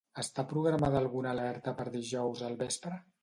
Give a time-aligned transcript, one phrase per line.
[0.21, 2.99] Està programada alguna alerta per dijous al vespre?